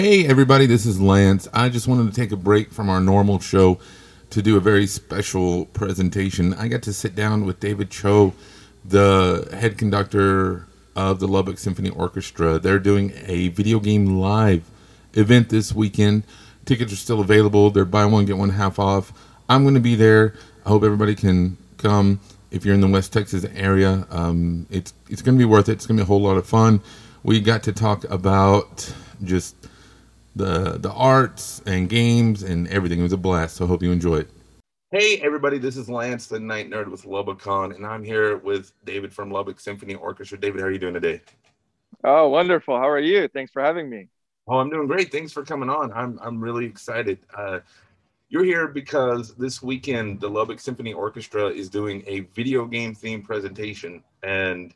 Hey, 0.00 0.26
everybody, 0.26 0.64
this 0.64 0.86
is 0.86 0.98
Lance. 0.98 1.46
I 1.52 1.68
just 1.68 1.86
wanted 1.86 2.10
to 2.10 2.18
take 2.18 2.32
a 2.32 2.36
break 2.36 2.72
from 2.72 2.88
our 2.88 3.02
normal 3.02 3.38
show 3.38 3.78
to 4.30 4.40
do 4.40 4.56
a 4.56 4.60
very 4.60 4.86
special 4.86 5.66
presentation. 5.66 6.54
I 6.54 6.68
got 6.68 6.80
to 6.84 6.94
sit 6.94 7.14
down 7.14 7.44
with 7.44 7.60
David 7.60 7.90
Cho, 7.90 8.32
the 8.82 9.46
head 9.52 9.76
conductor 9.76 10.66
of 10.96 11.20
the 11.20 11.28
Lubbock 11.28 11.58
Symphony 11.58 11.90
Orchestra. 11.90 12.58
They're 12.58 12.78
doing 12.78 13.12
a 13.26 13.48
video 13.48 13.78
game 13.78 14.16
live 14.18 14.64
event 15.12 15.50
this 15.50 15.74
weekend. 15.74 16.22
Tickets 16.64 16.94
are 16.94 16.96
still 16.96 17.20
available. 17.20 17.68
They're 17.68 17.84
buy 17.84 18.06
one, 18.06 18.24
get 18.24 18.38
one 18.38 18.48
half 18.48 18.78
off. 18.78 19.12
I'm 19.50 19.64
going 19.64 19.74
to 19.74 19.80
be 19.80 19.96
there. 19.96 20.32
I 20.64 20.70
hope 20.70 20.82
everybody 20.82 21.14
can 21.14 21.58
come. 21.76 22.20
If 22.50 22.64
you're 22.64 22.74
in 22.74 22.80
the 22.80 22.88
West 22.88 23.12
Texas 23.12 23.44
area, 23.54 24.06
um, 24.08 24.66
it's 24.70 24.94
it's 25.10 25.20
going 25.20 25.36
to 25.36 25.38
be 25.38 25.44
worth 25.44 25.68
it. 25.68 25.72
It's 25.72 25.86
going 25.86 25.98
to 25.98 26.04
be 26.04 26.04
a 26.04 26.06
whole 26.06 26.22
lot 26.22 26.38
of 26.38 26.46
fun. 26.46 26.80
We 27.22 27.42
got 27.42 27.62
to 27.64 27.72
talk 27.74 28.04
about 28.04 28.94
just 29.22 29.56
the 30.36 30.78
the 30.78 30.92
arts 30.92 31.62
and 31.66 31.88
games 31.88 32.42
and 32.42 32.68
everything. 32.68 33.00
It 33.00 33.02
was 33.02 33.12
a 33.12 33.18
blast. 33.18 33.56
So 33.56 33.66
hope 33.66 33.82
you 33.82 33.92
enjoy 33.92 34.18
it. 34.18 34.30
Hey 34.92 35.20
everybody, 35.22 35.58
this 35.58 35.76
is 35.76 35.88
Lance, 35.88 36.26
the 36.26 36.40
Night 36.40 36.68
Nerd 36.68 36.90
with 36.90 37.04
LubbockCon, 37.04 37.76
and 37.76 37.86
I'm 37.86 38.02
here 38.02 38.38
with 38.38 38.72
David 38.84 39.12
from 39.14 39.30
Lubbock 39.30 39.60
Symphony 39.60 39.94
Orchestra. 39.94 40.38
David, 40.38 40.60
how 40.60 40.66
are 40.66 40.72
you 40.72 40.80
doing 40.80 40.94
today? 40.94 41.20
Oh, 42.02 42.28
wonderful. 42.28 42.76
How 42.76 42.88
are 42.88 42.98
you? 42.98 43.28
Thanks 43.28 43.52
for 43.52 43.62
having 43.62 43.88
me. 43.88 44.08
Oh, 44.48 44.58
I'm 44.58 44.68
doing 44.68 44.88
great. 44.88 45.12
Thanks 45.12 45.32
for 45.32 45.44
coming 45.44 45.70
on. 45.70 45.92
I'm 45.92 46.18
I'm 46.20 46.40
really 46.40 46.64
excited. 46.64 47.20
Uh, 47.36 47.60
you're 48.30 48.44
here 48.44 48.68
because 48.68 49.34
this 49.34 49.62
weekend 49.62 50.20
the 50.20 50.28
Lubbock 50.28 50.60
Symphony 50.60 50.92
Orchestra 50.92 51.48
is 51.48 51.68
doing 51.68 52.02
a 52.06 52.20
video 52.34 52.64
game 52.64 52.94
themed 52.94 53.24
presentation, 53.24 54.02
and 54.22 54.74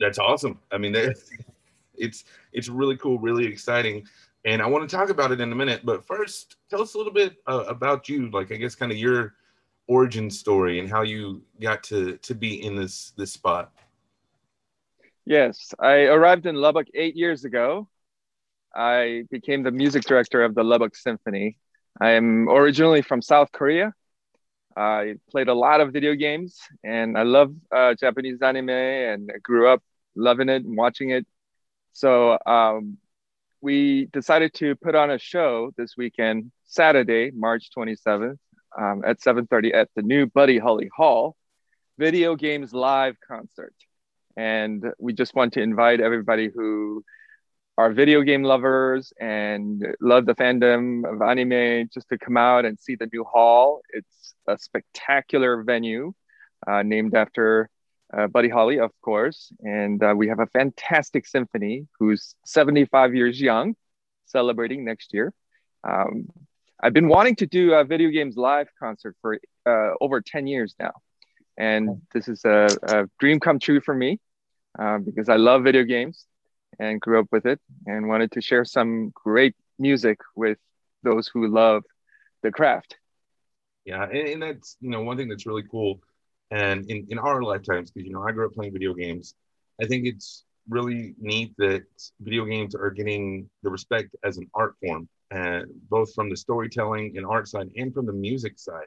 that's 0.00 0.18
awesome. 0.18 0.58
I 0.72 0.78
mean, 0.78 0.96
it's 1.94 2.24
it's 2.52 2.68
really 2.68 2.96
cool, 2.96 3.18
really 3.18 3.46
exciting, 3.46 4.06
and 4.46 4.62
I 4.62 4.66
want 4.66 4.88
to 4.88 4.96
talk 4.96 5.10
about 5.10 5.32
it 5.32 5.40
in 5.40 5.52
a 5.52 5.54
minute. 5.54 5.82
But 5.84 6.06
first, 6.06 6.56
tell 6.70 6.80
us 6.80 6.94
a 6.94 6.98
little 6.98 7.12
bit 7.12 7.36
uh, 7.46 7.64
about 7.68 8.08
you. 8.08 8.30
Like, 8.30 8.50
I 8.50 8.56
guess, 8.56 8.74
kind 8.74 8.90
of 8.90 8.96
your 8.96 9.34
origin 9.86 10.30
story 10.30 10.80
and 10.80 10.88
how 10.88 11.02
you 11.02 11.42
got 11.60 11.82
to 11.84 12.16
to 12.16 12.34
be 12.34 12.64
in 12.64 12.74
this 12.74 13.12
this 13.18 13.32
spot. 13.32 13.72
Yes, 15.26 15.74
I 15.78 16.04
arrived 16.04 16.46
in 16.46 16.54
Lubbock 16.54 16.86
eight 16.94 17.16
years 17.16 17.44
ago 17.44 17.88
I 18.76 19.24
became 19.30 19.62
the 19.62 19.70
music 19.70 20.04
director 20.04 20.44
of 20.44 20.54
the 20.54 20.62
Lubbock 20.62 20.94
Symphony. 20.94 21.56
I 21.98 22.10
am 22.10 22.48
originally 22.48 23.00
from 23.00 23.22
South 23.22 23.50
Korea. 23.50 23.94
I 24.76 25.14
played 25.30 25.48
a 25.48 25.54
lot 25.54 25.80
of 25.80 25.94
video 25.94 26.14
games 26.14 26.58
and 26.84 27.16
I 27.16 27.22
love 27.22 27.54
uh, 27.74 27.94
Japanese 27.94 28.42
anime 28.42 28.68
and 28.68 29.32
grew 29.42 29.68
up 29.68 29.82
loving 30.14 30.50
it 30.50 30.64
and 30.64 30.76
watching 30.76 31.10
it. 31.10 31.26
So 31.94 32.38
um, 32.44 32.98
we 33.60 34.06
decided 34.06 34.54
to 34.54 34.74
put 34.76 34.94
on 34.94 35.10
a 35.10 35.18
show 35.18 35.72
this 35.76 35.96
weekend, 35.96 36.52
Saturday, 36.64 37.30
March 37.34 37.70
27th 37.76 38.38
um, 38.78 39.02
at 39.04 39.20
7.30 39.20 39.74
at 39.74 39.88
the 39.96 40.02
new 40.02 40.26
Buddy 40.26 40.58
Holly 40.58 40.90
Hall, 40.94 41.36
Video 41.98 42.36
Games 42.36 42.72
Live 42.72 43.16
concert. 43.26 43.74
And 44.36 44.84
we 44.98 45.14
just 45.14 45.34
want 45.34 45.54
to 45.54 45.62
invite 45.62 46.00
everybody 46.00 46.50
who 46.54 47.02
are 47.78 47.92
video 47.92 48.22
game 48.22 48.42
lovers 48.42 49.12
and 49.20 49.86
love 50.00 50.26
the 50.26 50.34
fandom 50.34 51.10
of 51.10 51.22
anime 51.22 51.88
just 51.92 52.08
to 52.08 52.18
come 52.18 52.36
out 52.36 52.64
and 52.64 52.78
see 52.78 52.96
the 52.96 53.08
new 53.12 53.24
hall. 53.24 53.80
It's 53.90 54.34
a 54.46 54.58
spectacular 54.58 55.62
venue 55.62 56.12
uh, 56.66 56.82
named 56.82 57.14
after 57.14 57.68
uh, 58.12 58.26
Buddy 58.26 58.48
Holly, 58.48 58.78
of 58.78 58.90
course. 59.00 59.52
And 59.60 60.02
uh, 60.02 60.14
we 60.16 60.28
have 60.28 60.40
a 60.40 60.46
fantastic 60.46 61.26
symphony 61.26 61.86
who's 61.98 62.34
75 62.44 63.14
years 63.14 63.40
young, 63.40 63.74
celebrating 64.26 64.84
next 64.84 65.12
year. 65.12 65.32
Um, 65.84 66.28
I've 66.82 66.92
been 66.92 67.08
wanting 67.08 67.36
to 67.36 67.46
do 67.46 67.74
a 67.74 67.84
video 67.84 68.10
games 68.10 68.36
live 68.36 68.68
concert 68.78 69.16
for 69.20 69.38
uh, 69.66 69.94
over 70.00 70.20
10 70.20 70.46
years 70.46 70.74
now. 70.78 70.92
And 71.56 72.02
this 72.12 72.28
is 72.28 72.44
a, 72.44 72.68
a 72.82 73.04
dream 73.18 73.40
come 73.40 73.58
true 73.58 73.80
for 73.80 73.94
me 73.94 74.20
uh, 74.78 74.98
because 74.98 75.28
I 75.28 75.36
love 75.36 75.64
video 75.64 75.84
games 75.84 76.26
and 76.78 77.00
grew 77.00 77.18
up 77.20 77.28
with 77.32 77.46
it 77.46 77.60
and 77.86 78.08
wanted 78.08 78.32
to 78.32 78.42
share 78.42 78.64
some 78.64 79.10
great 79.14 79.54
music 79.78 80.18
with 80.34 80.58
those 81.02 81.28
who 81.28 81.48
love 81.48 81.84
the 82.42 82.50
craft. 82.50 82.96
Yeah, 83.84 84.04
and, 84.04 84.28
and 84.28 84.42
that's 84.42 84.76
you 84.80 84.90
know 84.90 85.02
one 85.02 85.16
thing 85.16 85.28
that's 85.28 85.46
really 85.46 85.62
cool, 85.62 86.00
and 86.50 86.88
in 86.90 87.06
in 87.10 87.18
our 87.18 87.42
lifetimes, 87.42 87.90
because 87.90 88.06
you 88.06 88.12
know 88.12 88.22
I 88.22 88.32
grew 88.32 88.46
up 88.46 88.54
playing 88.54 88.72
video 88.72 88.94
games, 88.94 89.34
I 89.82 89.86
think 89.86 90.06
it's 90.06 90.44
really 90.68 91.14
neat 91.20 91.54
that 91.58 91.84
video 92.20 92.44
games 92.44 92.74
are 92.74 92.90
getting 92.90 93.48
the 93.62 93.70
respect 93.70 94.14
as 94.24 94.36
an 94.38 94.48
art 94.54 94.74
form, 94.84 95.08
and 95.30 95.66
both 95.88 96.14
from 96.14 96.30
the 96.30 96.36
storytelling 96.36 97.16
and 97.16 97.26
art 97.26 97.48
side 97.48 97.70
and 97.76 97.92
from 97.92 98.06
the 98.06 98.12
music 98.12 98.58
side. 98.58 98.86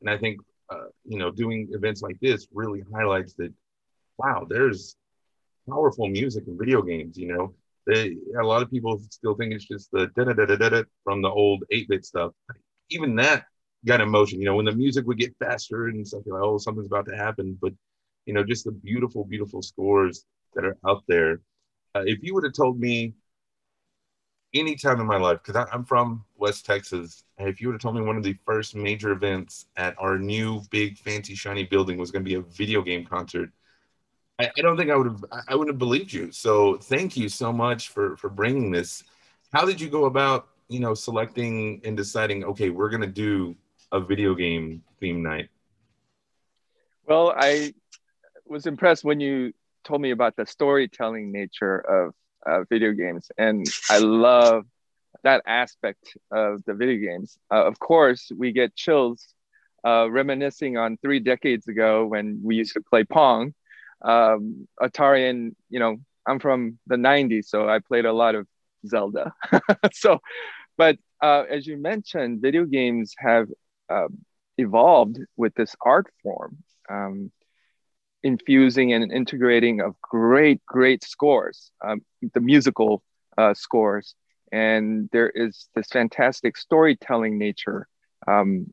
And 0.00 0.10
I 0.10 0.18
think 0.18 0.40
uh, 0.70 0.88
you 1.04 1.18
know 1.18 1.30
doing 1.30 1.68
events 1.72 2.02
like 2.02 2.18
this 2.20 2.46
really 2.52 2.82
highlights 2.92 3.34
that. 3.34 3.52
Wow, 4.18 4.46
there's 4.48 4.96
powerful 5.68 6.08
music 6.08 6.44
in 6.46 6.58
video 6.58 6.82
games. 6.82 7.16
You 7.16 7.28
know, 7.28 7.54
they 7.86 8.16
a 8.38 8.44
lot 8.44 8.62
of 8.62 8.70
people 8.70 9.00
still 9.10 9.34
think 9.34 9.52
it's 9.52 9.64
just 9.64 9.90
the 9.92 10.08
da 10.16 10.24
da 10.24 10.32
da 10.32 10.56
da 10.56 10.68
da 10.68 10.82
from 11.04 11.22
the 11.22 11.30
old 11.30 11.64
eight 11.70 11.88
bit 11.88 12.04
stuff. 12.04 12.32
Even 12.90 13.16
that 13.16 13.44
got 13.86 14.00
emotion. 14.00 14.40
You 14.40 14.46
know, 14.46 14.56
when 14.56 14.66
the 14.66 14.72
music 14.72 15.06
would 15.06 15.18
get 15.18 15.34
faster 15.38 15.88
and 15.88 16.06
stuff, 16.06 16.22
like, 16.26 16.42
oh, 16.42 16.58
something's 16.58 16.86
about 16.86 17.06
to 17.06 17.16
happen. 17.16 17.58
But 17.60 17.72
you 18.26 18.34
know, 18.34 18.44
just 18.44 18.64
the 18.64 18.72
beautiful, 18.72 19.24
beautiful 19.24 19.62
scores 19.62 20.24
that 20.54 20.64
are 20.64 20.76
out 20.86 21.02
there. 21.08 21.40
Uh, 21.94 22.02
if 22.06 22.22
you 22.22 22.34
would 22.34 22.44
have 22.44 22.52
told 22.52 22.78
me 22.78 23.14
any 24.54 24.76
time 24.76 25.00
in 25.00 25.06
my 25.06 25.16
life, 25.16 25.38
because 25.44 25.66
I'm 25.72 25.84
from 25.84 26.24
West 26.36 26.66
Texas, 26.66 27.24
if 27.38 27.60
you 27.60 27.68
would 27.68 27.74
have 27.74 27.80
told 27.80 27.94
me 27.94 28.02
one 28.02 28.16
of 28.16 28.22
the 28.22 28.36
first 28.44 28.74
major 28.74 29.12
events 29.12 29.66
at 29.76 29.94
our 29.98 30.18
new 30.18 30.62
big 30.70 30.98
fancy 30.98 31.34
shiny 31.34 31.64
building 31.64 31.98
was 31.98 32.10
going 32.10 32.24
to 32.24 32.28
be 32.28 32.34
a 32.34 32.40
video 32.40 32.82
game 32.82 33.04
concert, 33.04 33.50
I, 34.40 34.50
I 34.58 34.62
don't 34.62 34.76
think 34.76 34.90
I 34.90 34.96
would 34.96 35.06
have 35.06 35.24
I 35.48 35.54
wouldn't 35.54 35.74
have 35.74 35.78
believed 35.78 36.12
you. 36.12 36.32
So 36.32 36.76
thank 36.78 37.16
you 37.16 37.28
so 37.28 37.52
much 37.52 37.90
for 37.90 38.16
for 38.16 38.30
bringing 38.30 38.70
this. 38.70 39.04
How 39.52 39.66
did 39.66 39.80
you 39.80 39.88
go 39.88 40.06
about 40.06 40.48
you 40.68 40.80
know 40.80 40.94
selecting 40.94 41.80
and 41.84 41.96
deciding? 41.96 42.44
Okay, 42.44 42.70
we're 42.70 42.90
gonna 42.90 43.06
do 43.06 43.56
a 43.92 44.00
video 44.00 44.34
game 44.34 44.82
theme 45.00 45.22
night. 45.22 45.48
Well, 47.06 47.34
I 47.36 47.74
was 48.46 48.66
impressed 48.66 49.04
when 49.04 49.20
you 49.20 49.52
told 49.84 50.00
me 50.00 50.10
about 50.10 50.36
the 50.36 50.46
storytelling 50.46 51.32
nature 51.32 51.78
of 51.78 52.14
uh, 52.46 52.64
video 52.70 52.92
games, 52.92 53.30
and 53.36 53.66
I 53.88 53.98
love 53.98 54.64
that 55.22 55.42
aspect 55.46 56.16
of 56.30 56.64
the 56.64 56.74
video 56.74 56.96
games. 57.04 57.38
Uh, 57.52 57.64
of 57.66 57.78
course, 57.78 58.30
we 58.36 58.52
get 58.52 58.74
chills 58.74 59.34
uh, 59.84 60.10
reminiscing 60.10 60.76
on 60.76 60.98
three 60.98 61.18
decades 61.20 61.66
ago 61.68 62.06
when 62.06 62.40
we 62.42 62.56
used 62.56 62.74
to 62.74 62.80
play 62.80 63.04
Pong 63.04 63.54
um, 64.02 64.68
Atari, 64.80 65.28
and 65.28 65.54
you 65.68 65.78
know, 65.78 65.96
I'm 66.26 66.38
from 66.38 66.78
the 66.86 66.96
'90s, 66.96 67.46
so 67.46 67.68
I 67.68 67.80
played 67.80 68.04
a 68.04 68.12
lot 68.12 68.34
of 68.34 68.46
Zelda. 68.86 69.32
so, 69.92 70.20
but 70.76 70.98
uh, 71.22 71.44
as 71.50 71.66
you 71.66 71.76
mentioned, 71.76 72.40
video 72.40 72.64
games 72.64 73.14
have 73.18 73.48
uh, 73.90 74.08
evolved 74.58 75.18
with 75.36 75.54
this 75.54 75.74
art 75.84 76.06
form, 76.22 76.58
um, 76.88 77.30
infusing 78.22 78.92
and 78.92 79.12
integrating 79.12 79.80
of 79.80 80.00
great, 80.00 80.64
great 80.66 81.02
scores, 81.02 81.70
um, 81.84 82.00
the 82.34 82.40
musical 82.40 83.02
uh, 83.36 83.54
scores, 83.54 84.14
and 84.52 85.08
there 85.12 85.30
is 85.30 85.68
this 85.74 85.88
fantastic 85.88 86.56
storytelling 86.56 87.38
nature 87.38 87.88
um, 88.26 88.72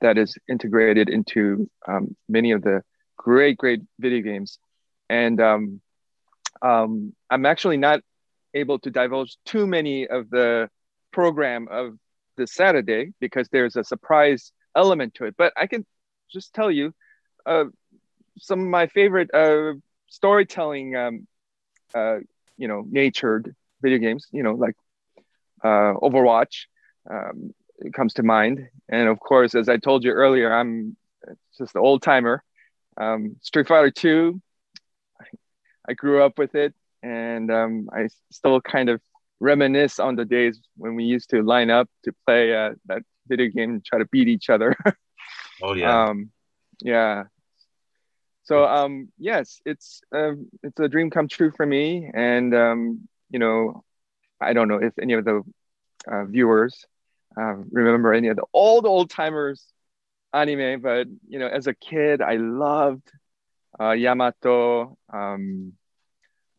that 0.00 0.18
is 0.18 0.36
integrated 0.48 1.08
into 1.08 1.68
um, 1.86 2.16
many 2.28 2.52
of 2.52 2.62
the 2.62 2.82
great, 3.16 3.56
great 3.56 3.82
video 3.98 4.20
games. 4.20 4.58
And 5.08 5.40
um, 5.40 5.80
I'm 6.62 7.46
actually 7.46 7.76
not 7.76 8.00
able 8.54 8.78
to 8.80 8.90
divulge 8.90 9.36
too 9.44 9.66
many 9.66 10.06
of 10.06 10.30
the 10.30 10.68
program 11.12 11.68
of 11.70 11.98
this 12.36 12.54
Saturday 12.54 13.12
because 13.20 13.48
there's 13.48 13.76
a 13.76 13.84
surprise 13.84 14.52
element 14.76 15.14
to 15.14 15.24
it. 15.24 15.34
But 15.36 15.52
I 15.56 15.66
can 15.66 15.84
just 16.30 16.54
tell 16.54 16.70
you 16.70 16.94
uh, 17.46 17.64
some 18.38 18.60
of 18.60 18.66
my 18.66 18.86
favorite 18.86 19.32
uh, 19.34 19.74
storytelling, 20.08 20.96
um, 20.96 21.26
uh, 21.94 22.18
you 22.56 22.68
know, 22.68 22.84
natured 22.88 23.54
video 23.82 23.98
games, 23.98 24.28
you 24.32 24.42
know, 24.42 24.54
like 24.54 24.74
uh, 25.64 25.94
Overwatch 26.00 26.66
um, 27.10 27.52
comes 27.94 28.14
to 28.14 28.22
mind. 28.22 28.68
And 28.88 29.08
of 29.08 29.20
course, 29.20 29.54
as 29.54 29.68
I 29.68 29.76
told 29.76 30.04
you 30.04 30.12
earlier, 30.12 30.52
I'm 30.52 30.96
just 31.58 31.74
an 31.74 31.80
old 31.80 32.02
timer 32.02 32.42
um, 32.96 33.36
Street 33.42 33.68
Fighter 33.68 33.90
Two. 33.90 34.40
I 35.88 35.94
grew 35.94 36.22
up 36.22 36.38
with 36.38 36.54
it, 36.54 36.74
and 37.02 37.50
um, 37.50 37.88
I 37.92 38.08
still 38.30 38.60
kind 38.60 38.88
of 38.88 39.00
reminisce 39.42 39.98
on 39.98 40.16
the 40.16 40.24
days 40.24 40.60
when 40.76 40.94
we 40.94 41.04
used 41.04 41.30
to 41.30 41.42
line 41.42 41.70
up 41.70 41.88
to 42.04 42.14
play 42.26 42.54
uh, 42.54 42.70
that 42.86 43.02
video 43.26 43.48
game 43.48 43.70
and 43.70 43.84
try 43.84 43.98
to 43.98 44.06
beat 44.06 44.28
each 44.28 44.48
other. 44.48 44.76
oh 45.62 45.74
yeah. 45.74 46.04
Um, 46.04 46.30
yeah. 46.80 47.24
So 48.44 48.64
um, 48.64 49.08
yes, 49.18 49.60
it's 49.64 50.02
uh, 50.14 50.32
it's 50.62 50.78
a 50.80 50.88
dream 50.88 51.10
come 51.10 51.28
true 51.28 51.52
for 51.56 51.66
me, 51.66 52.10
and 52.12 52.54
um, 52.54 53.08
you 53.30 53.38
know, 53.38 53.84
I 54.40 54.52
don't 54.52 54.68
know 54.68 54.80
if 54.82 54.92
any 55.00 55.14
of 55.14 55.24
the 55.24 55.42
uh, 56.10 56.24
viewers 56.24 56.86
uh, 57.36 57.54
remember 57.70 58.12
any 58.12 58.28
of 58.28 58.36
the 58.36 58.44
old 58.52 58.86
old 58.86 59.10
timers 59.10 59.64
anime, 60.32 60.80
but 60.80 61.06
you 61.28 61.38
know, 61.38 61.46
as 61.46 61.66
a 61.66 61.74
kid, 61.74 62.20
I 62.20 62.36
loved 62.36 63.10
uh, 63.80 63.92
Yamato. 63.92 64.96
Um, 65.12 65.72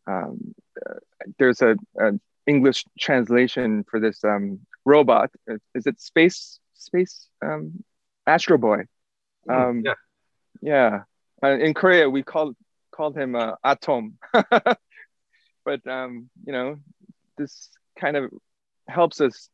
um, 0.06 0.54
uh, 0.84 0.94
there's 1.38 1.62
a, 1.62 1.76
a, 1.98 2.12
English 2.46 2.84
translation 2.98 3.84
for 3.90 4.00
this 4.00 4.22
um, 4.24 4.60
robot. 4.84 5.30
Is 5.74 5.86
it 5.86 6.00
Space 6.00 6.58
Space 6.74 7.28
um, 7.44 7.84
Astro 8.26 8.58
Boy? 8.58 8.84
Um, 9.48 9.82
yeah. 9.84 9.94
Yeah. 10.60 11.00
Uh, 11.42 11.58
in 11.58 11.74
Korea, 11.74 12.08
we 12.08 12.22
called 12.22 12.56
called 12.90 13.16
him 13.16 13.34
uh, 13.34 13.52
Atom. 13.64 14.18
but 14.32 15.86
um, 15.86 16.30
you 16.46 16.52
know, 16.52 16.76
this 17.36 17.70
kind 17.98 18.16
of 18.16 18.30
helps 18.88 19.20
us 19.20 19.48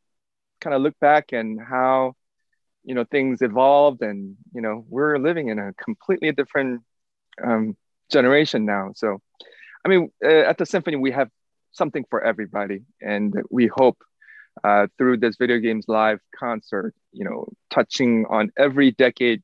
kind 0.60 0.74
of 0.74 0.82
look 0.82 0.98
back 1.00 1.32
and 1.32 1.60
how 1.60 2.14
you 2.84 2.94
know 2.94 3.04
things 3.04 3.42
evolved 3.42 4.02
and 4.02 4.36
you 4.54 4.60
know 4.60 4.84
we're 4.88 5.18
living 5.18 5.48
in 5.48 5.58
a 5.58 5.72
completely 5.74 6.32
different 6.32 6.82
um, 7.42 7.76
generation 8.10 8.64
now 8.64 8.90
so 8.94 9.20
i 9.84 9.88
mean 9.88 10.10
uh, 10.24 10.28
at 10.28 10.58
the 10.58 10.66
symphony 10.66 10.96
we 10.96 11.10
have 11.10 11.28
something 11.72 12.04
for 12.10 12.22
everybody 12.22 12.82
and 13.00 13.34
we 13.50 13.66
hope 13.66 13.98
uh, 14.64 14.86
through 14.98 15.16
this 15.16 15.36
video 15.36 15.58
games 15.58 15.84
live 15.88 16.20
concert 16.38 16.94
you 17.12 17.24
know 17.24 17.48
touching 17.70 18.26
on 18.28 18.50
every 18.56 18.90
decade 18.90 19.42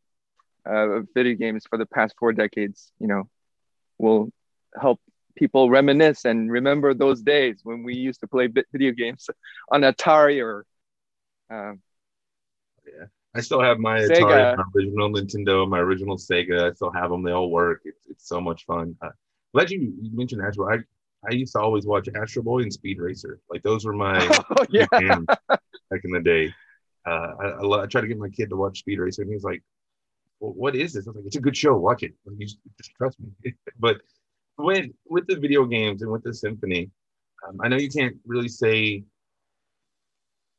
uh, 0.69 0.88
of 0.88 1.08
video 1.14 1.34
games 1.34 1.64
for 1.69 1.78
the 1.78 1.87
past 1.87 2.14
four 2.19 2.32
decades 2.32 2.93
you 2.99 3.06
know 3.06 3.28
will 3.99 4.31
help 4.81 5.00
people 5.37 5.70
reminisce 5.70 6.25
and 6.25 6.50
remember 6.50 6.94
those 6.94 7.23
days 7.23 7.61
when 7.62 7.82
we 7.82 7.94
used 7.94 8.20
to 8.20 8.26
play 8.26 8.49
video 8.73 8.93
games 8.93 9.28
on 9.70 9.82
atari 9.82 10.43
or 10.43 10.67
um, 11.50 11.81
yeah 12.87 13.06
I 13.37 13.40
still 13.40 13.61
have 13.61 13.78
my 13.78 13.99
Sega. 13.99 14.56
Atari, 14.56 14.56
my 14.56 14.64
original 14.75 15.11
Nintendo, 15.12 15.69
my 15.69 15.78
original 15.78 16.17
Sega. 16.17 16.70
I 16.70 16.73
still 16.73 16.90
have 16.90 17.11
them. 17.11 17.23
They 17.23 17.32
all 17.32 17.50
work. 17.50 17.82
It's, 17.84 18.06
it's 18.08 18.26
so 18.26 18.40
much 18.40 18.64
fun. 18.64 18.96
Uh, 19.02 19.11
glad 19.52 19.70
you, 19.70 19.93
you 20.00 20.11
mentioned 20.17 20.40
Astro. 20.40 20.73
I, 20.73 20.78
I 21.29 21.35
used 21.35 21.53
to 21.53 21.61
always 21.61 21.87
watch 21.87 22.09
Astro 22.15 22.43
Boy 22.43 22.63
and 22.63 22.73
Speed 22.73 22.99
Racer. 22.99 23.41
Like 23.51 23.63
those 23.63 23.85
were 23.85 23.93
my 23.93 24.19
oh, 24.51 24.67
yeah. 24.71 24.87
back 24.91 26.05
in 26.05 26.11
the 26.13 26.21
day. 26.23 26.55
Uh, 27.07 27.33
I, 27.41 27.83
I, 27.83 27.87
tried 27.87 28.03
to 28.03 28.09
get 28.09 28.19
my 28.19 28.29
kid 28.29 28.51
to 28.51 28.57
watch 28.57 28.81
Speed 28.81 28.99
Racer, 28.99 29.23
and 29.23 29.31
he's 29.31 29.45
like, 29.45 29.63
well, 30.41 30.53
"What 30.53 30.75
is 30.75 30.93
this?" 30.93 31.07
I 31.07 31.11
was 31.11 31.17
like, 31.17 31.27
"It's 31.27 31.37
a 31.37 31.41
good 31.41 31.57
show. 31.57 31.77
Watch 31.77 32.03
it. 32.03 32.15
You 32.27 32.47
just, 32.47 32.59
just 32.77 32.91
trust 32.97 33.19
me." 33.21 33.55
but 33.79 34.01
with 34.59 34.91
with 35.09 35.27
the 35.27 35.37
video 35.37 35.65
games 35.65 36.03
and 36.03 36.11
with 36.11 36.25
the 36.25 36.35
symphony, 36.35 36.91
um, 37.47 37.59
I 37.62 37.69
know 37.69 37.77
you 37.77 37.91
can't 37.91 38.17
really 38.27 38.49
say 38.49 39.05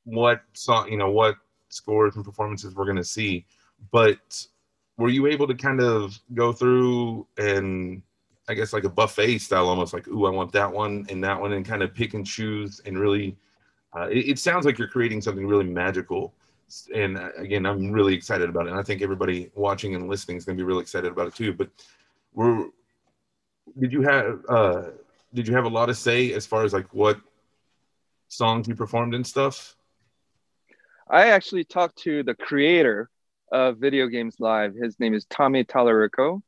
what 0.05 0.41
song, 0.53 0.89
you 0.89 0.97
know, 0.97 1.11
what 1.11 1.35
scores 1.69 2.15
and 2.15 2.23
performances 2.23 2.73
we're 2.75 2.85
going 2.85 2.97
to 2.97 3.03
see. 3.03 3.45
But 3.91 4.47
were 4.97 5.09
you 5.09 5.27
able 5.27 5.47
to 5.47 5.53
kind 5.53 5.81
of 5.81 6.17
go 6.33 6.53
through 6.53 7.27
and 7.37 8.01
I 8.49 8.53
guess 8.53 8.73
like 8.73 8.85
a 8.85 8.89
buffet 8.89 9.39
style, 9.39 9.67
almost 9.67 9.93
like, 9.93 10.07
ooh, 10.07 10.25
I 10.25 10.29
want 10.29 10.51
that 10.53 10.71
one 10.71 11.05
and 11.09 11.23
that 11.23 11.39
one, 11.39 11.53
and 11.53 11.65
kind 11.65 11.83
of 11.83 11.93
pick 11.93 12.13
and 12.13 12.25
choose 12.25 12.81
and 12.85 12.97
really. 12.97 13.35
Uh, 13.95 14.07
it, 14.09 14.29
it, 14.29 14.39
sounds 14.39 14.65
like 14.65 14.77
you're 14.77 14.87
creating 14.87 15.21
something 15.21 15.47
really 15.47 15.65
magical, 15.65 16.33
and 16.93 17.17
uh, 17.17 17.29
again, 17.37 17.65
I'm 17.65 17.89
really 17.91 18.13
excited 18.13 18.49
about 18.49 18.67
it. 18.67 18.71
And 18.71 18.79
I 18.79 18.83
think 18.83 19.01
everybody 19.01 19.49
watching 19.55 19.95
and 19.95 20.09
listening 20.09 20.37
is 20.37 20.45
going 20.45 20.57
to 20.57 20.61
be 20.61 20.67
really 20.67 20.81
excited 20.81 21.11
about 21.11 21.27
it 21.27 21.35
too. 21.35 21.53
But 21.53 21.69
were 22.33 22.67
did 23.79 23.91
you 23.91 24.01
have 24.01 24.41
uh, 24.47 24.83
did 25.33 25.47
you 25.47 25.55
have 25.55 25.65
a 25.65 25.69
lot 25.69 25.89
of 25.89 25.97
say 25.97 26.33
as 26.33 26.45
far 26.45 26.63
as 26.63 26.73
like 26.73 26.93
what 26.93 27.19
songs 28.27 28.67
you 28.67 28.75
performed 28.75 29.15
and 29.15 29.25
stuff? 29.25 29.75
I 31.09 31.29
actually 31.29 31.63
talked 31.63 31.97
to 31.99 32.23
the 32.23 32.35
creator 32.35 33.09
of 33.51 33.77
Video 33.77 34.07
Games 34.07 34.35
Live. 34.39 34.75
His 34.75 34.99
name 34.99 35.13
is 35.13 35.25
Tommy 35.25 35.63
Tallarico. 35.63 36.41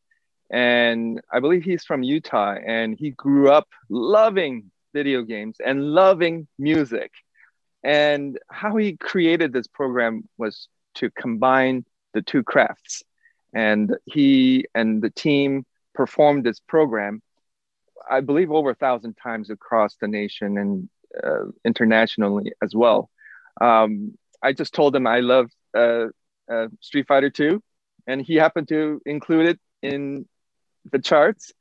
And 0.52 1.22
I 1.32 1.40
believe 1.40 1.64
he's 1.64 1.86
from 1.86 2.04
Utah 2.04 2.56
and 2.56 2.98
he 2.98 3.12
grew 3.12 3.52
up 3.52 3.68
loving 3.90 4.72
video 4.94 5.22
games 5.22 5.58
and 5.64 5.84
loving 5.94 6.48
music. 6.58 7.12
And 7.84 8.40
how 8.50 8.76
he 8.76 8.98
created 8.98 9.54
this 9.54 9.68
program 9.68 10.28
was 10.38 10.68
to 10.96 11.12
combine 11.12 11.86
the 12.14 12.22
two 12.22 12.44
crafts. 12.44 13.04
And 13.54 13.96
he 14.06 14.66
and 14.76 15.02
the 15.02 15.10
team 15.10 15.66
performed 15.94 16.44
this 16.44 16.60
program, 16.60 17.22
I 18.10 18.22
believe, 18.22 18.52
over 18.52 18.72
a 18.72 18.76
thousand 18.76 19.16
times 19.16 19.50
across 19.50 19.96
the 20.02 20.08
nation 20.08 20.58
and 20.58 20.90
uh, 21.24 21.46
internationally 21.66 22.52
as 22.62 22.74
well. 22.76 23.10
Um, 23.62 24.18
I 24.42 24.54
just 24.54 24.74
told 24.74 24.96
him 24.96 25.08
I 25.08 25.20
love 25.20 25.50
uh, 25.76 26.08
uh, 26.50 26.68
Street 26.80 27.08
Fighter 27.08 27.30
2, 27.30 27.62
and 28.08 28.22
he 28.22 28.36
happened 28.36 28.68
to 28.70 29.02
include 29.06 29.48
it 29.48 29.60
in 29.82 30.26
the 30.92 31.00
charts. 31.00 31.52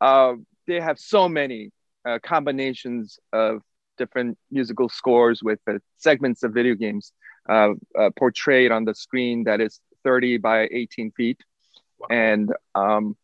Uh, 0.00 0.34
they 0.66 0.80
have 0.80 0.98
so 0.98 1.28
many 1.28 1.70
uh, 2.04 2.18
combinations 2.22 3.18
of 3.32 3.62
different 3.96 4.38
musical 4.50 4.88
scores 4.88 5.42
with 5.42 5.58
segments 5.96 6.42
of 6.42 6.52
video 6.52 6.74
games 6.74 7.12
uh, 7.48 7.70
uh, 7.98 8.10
portrayed 8.16 8.70
on 8.70 8.84
the 8.84 8.94
screen 8.94 9.44
that 9.44 9.60
is 9.60 9.80
30 10.04 10.38
by 10.38 10.68
18 10.70 11.10
feet. 11.12 11.40
Wow. 11.98 12.06
And 12.10 12.52
um, 12.74 13.16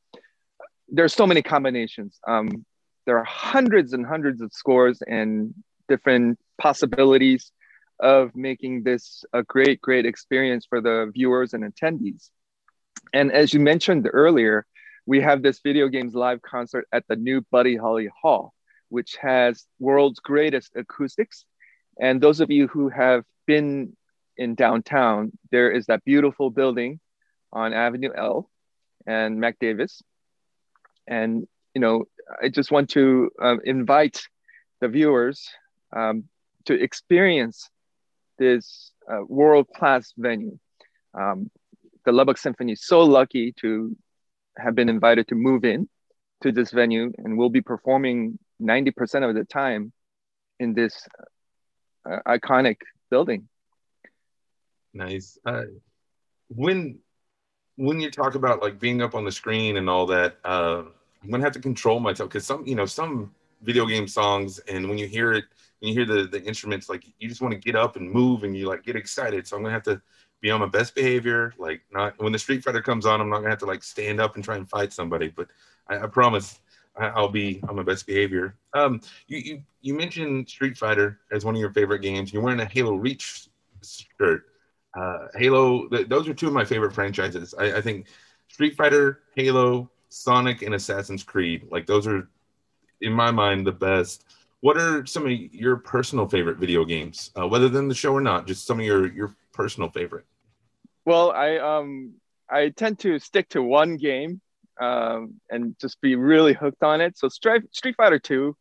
there's 0.88 1.14
so 1.14 1.26
many 1.26 1.42
combinations. 1.42 2.18
Um, 2.26 2.64
there 3.06 3.18
are 3.18 3.24
hundreds 3.24 3.92
and 3.92 4.04
hundreds 4.04 4.40
of 4.40 4.52
scores 4.52 5.02
and 5.06 5.54
different 5.88 6.38
possibilities 6.58 7.52
of 8.00 8.34
making 8.34 8.82
this 8.82 9.24
a 9.32 9.42
great, 9.42 9.80
great 9.80 10.06
experience 10.06 10.66
for 10.66 10.80
the 10.80 11.10
viewers 11.14 11.54
and 11.54 11.64
attendees. 11.64 12.30
And 13.12 13.30
as 13.30 13.54
you 13.54 13.60
mentioned 13.60 14.08
earlier, 14.12 14.66
we 15.06 15.20
have 15.20 15.42
this 15.42 15.60
video 15.60 15.88
games 15.88 16.14
live 16.14 16.40
concert 16.42 16.86
at 16.92 17.04
the 17.08 17.16
new 17.16 17.42
Buddy 17.50 17.76
Holly 17.76 18.08
Hall, 18.22 18.54
which 18.88 19.16
has 19.20 19.66
world's 19.78 20.20
greatest 20.20 20.72
acoustics. 20.76 21.44
And 22.00 22.20
those 22.20 22.40
of 22.40 22.50
you 22.50 22.68
who 22.68 22.88
have 22.88 23.24
been 23.46 23.96
in 24.36 24.54
downtown, 24.54 25.32
there 25.50 25.70
is 25.70 25.86
that 25.86 26.04
beautiful 26.04 26.50
building 26.50 27.00
on 27.52 27.72
Avenue 27.72 28.10
L 28.16 28.50
and 29.06 29.38
Mac 29.38 29.58
Davis. 29.58 30.02
And, 31.06 31.46
you 31.74 31.80
know, 31.80 32.06
I 32.42 32.48
just 32.48 32.70
want 32.70 32.90
to 32.90 33.30
uh, 33.40 33.56
invite 33.64 34.22
the 34.80 34.88
viewers 34.88 35.48
um, 35.94 36.24
to 36.64 36.74
experience 36.74 37.68
this 38.38 38.90
uh, 39.10 39.20
world 39.26 39.68
class 39.76 40.12
venue. 40.16 40.58
Um, 41.12 41.50
the 42.04 42.12
Lubbock 42.12 42.38
Symphony 42.38 42.72
is 42.72 42.84
so 42.84 43.02
lucky 43.02 43.52
to 43.60 43.96
have 44.56 44.74
been 44.74 44.88
invited 44.88 45.28
to 45.28 45.34
move 45.34 45.64
in 45.64 45.88
to 46.42 46.52
this 46.52 46.70
venue, 46.70 47.12
and 47.18 47.36
we'll 47.36 47.48
be 47.50 47.62
performing 47.62 48.38
90% 48.60 49.28
of 49.28 49.34
the 49.34 49.44
time 49.44 49.92
in 50.60 50.74
this 50.74 51.06
uh, 52.08 52.18
iconic 52.26 52.76
building. 53.10 53.48
Nice. 54.92 55.38
Uh, 55.44 55.64
when 56.48 56.98
when 57.76 57.98
you 57.98 58.10
talk 58.10 58.36
about 58.36 58.62
like 58.62 58.78
being 58.78 59.02
up 59.02 59.14
on 59.14 59.24
the 59.24 59.32
screen 59.32 59.76
and 59.76 59.90
all 59.90 60.06
that, 60.06 60.36
uh, 60.44 60.84
I'm 61.22 61.30
gonna 61.30 61.42
have 61.42 61.52
to 61.54 61.60
control 61.60 61.98
myself 61.98 62.28
because 62.28 62.46
some 62.46 62.66
you 62.66 62.74
know 62.74 62.86
some 62.86 63.34
video 63.62 63.86
game 63.86 64.06
songs, 64.06 64.60
and 64.60 64.88
when 64.88 64.98
you 64.98 65.06
hear 65.06 65.32
it 65.32 65.44
when 65.80 65.92
you 65.92 65.94
hear 65.94 66.06
the 66.06 66.28
the 66.28 66.42
instruments, 66.44 66.88
like 66.88 67.04
you 67.18 67.28
just 67.28 67.40
want 67.40 67.52
to 67.52 67.58
get 67.58 67.74
up 67.74 67.96
and 67.96 68.08
move, 68.10 68.44
and 68.44 68.56
you 68.56 68.68
like 68.68 68.84
get 68.84 68.94
excited. 68.94 69.46
So 69.46 69.56
I'm 69.56 69.62
gonna 69.62 69.74
have 69.74 69.82
to 69.84 70.00
be 70.44 70.50
on 70.50 70.60
my 70.60 70.66
best 70.66 70.94
behavior. 70.94 71.54
Like 71.58 71.80
not 71.90 72.22
when 72.22 72.32
the 72.32 72.38
Street 72.38 72.62
Fighter 72.62 72.82
comes 72.82 73.06
on, 73.06 73.20
I'm 73.20 73.30
not 73.30 73.38
gonna 73.38 73.48
have 73.48 73.58
to 73.60 73.66
like 73.66 73.82
stand 73.82 74.20
up 74.20 74.36
and 74.36 74.44
try 74.44 74.56
and 74.56 74.68
fight 74.68 74.92
somebody. 74.92 75.28
But 75.28 75.48
I, 75.88 76.00
I 76.00 76.06
promise 76.06 76.60
I, 76.96 77.18
will 77.18 77.30
be 77.30 77.60
on 77.66 77.76
my 77.76 77.82
best 77.82 78.06
behavior. 78.06 78.54
Um, 78.74 79.00
you, 79.26 79.38
you 79.38 79.62
you 79.80 79.94
mentioned 79.94 80.48
Street 80.48 80.76
Fighter 80.76 81.18
as 81.32 81.46
one 81.46 81.54
of 81.54 81.60
your 81.60 81.72
favorite 81.72 82.00
games. 82.00 82.30
You're 82.30 82.42
wearing 82.42 82.60
a 82.60 82.66
Halo 82.66 82.94
Reach 82.94 83.48
shirt. 83.82 84.44
Uh, 84.94 85.28
Halo, 85.34 85.88
th- 85.88 86.08
those 86.08 86.28
are 86.28 86.34
two 86.34 86.46
of 86.46 86.52
my 86.52 86.64
favorite 86.64 86.92
franchises. 86.92 87.54
I, 87.58 87.78
I 87.78 87.80
think 87.80 88.06
Street 88.48 88.76
Fighter, 88.76 89.20
Halo, 89.34 89.90
Sonic, 90.10 90.60
and 90.60 90.74
Assassin's 90.74 91.24
Creed. 91.24 91.66
Like 91.70 91.86
those 91.86 92.06
are, 92.06 92.28
in 93.00 93.12
my 93.12 93.30
mind, 93.30 93.66
the 93.66 93.72
best 93.72 94.26
what 94.60 94.78
are 94.78 95.04
some 95.04 95.26
of 95.26 95.30
your 95.30 95.76
personal 95.76 96.26
favorite 96.26 96.56
video 96.56 96.86
games, 96.86 97.30
uh, 97.38 97.46
whether 97.46 97.68
than 97.68 97.86
the 97.86 97.94
show 97.94 98.14
or 98.14 98.22
not? 98.22 98.46
Just 98.46 98.66
some 98.66 98.80
of 98.80 98.86
your 98.86 99.12
your 99.12 99.34
personal 99.52 99.90
favorite. 99.90 100.24
Well, 101.04 101.30
I 101.30 101.58
um 101.58 102.14
I 102.48 102.70
tend 102.70 102.98
to 103.00 103.18
stick 103.18 103.48
to 103.50 103.62
one 103.62 103.96
game 103.96 104.40
um, 104.80 105.40
and 105.50 105.76
just 105.80 106.00
be 106.00 106.16
really 106.16 106.52
hooked 106.52 106.82
on 106.82 107.00
it. 107.00 107.16
So 107.18 107.28
Street 107.28 107.96
Fighter 107.96 108.18
Two 108.18 108.56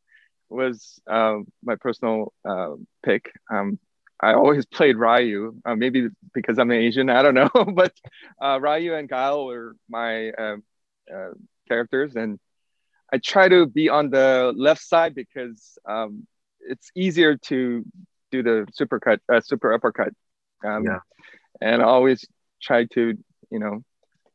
was 0.50 1.00
um, 1.07 1.45
my 1.63 1.75
personal 1.75 2.33
uh, 2.47 2.75
pick. 3.03 3.31
Um, 3.51 3.79
I 4.21 4.33
always 4.33 4.65
played 4.65 4.97
Ryu, 4.97 5.55
uh, 5.65 5.75
maybe 5.75 6.07
because 6.33 6.57
I'm 6.57 6.71
Asian, 6.71 7.09
I 7.09 7.21
don't 7.21 7.33
know, 7.33 7.50
but 7.75 7.93
uh, 8.41 8.59
Ryu 8.62 8.95
and 8.95 9.09
Guile 9.09 9.45
were 9.45 9.75
my 9.89 10.31
um, 10.31 10.63
uh, 11.13 11.31
characters, 11.67 12.15
and 12.15 12.39
I 13.12 13.17
try 13.17 13.50
to 13.50 13.65
be 13.65 13.89
on 13.89 14.09
the 14.09 14.53
left 14.55 14.81
side 14.81 15.13
because 15.13 15.77
um, 15.88 16.25
it's 16.62 16.91
easier 16.95 17.35
to 17.38 17.83
do 18.31 18.43
the 18.43 18.65
super 18.73 19.00
cut, 19.00 19.19
uh, 19.31 19.41
super 19.41 19.73
uppercut. 19.73 20.13
Um, 20.63 20.83
Yeah. 20.85 21.00
And 21.62 21.81
I 21.81 21.86
always 21.86 22.25
try 22.62 22.86
to, 22.93 23.17
you 23.50 23.60
know, 23.60 23.83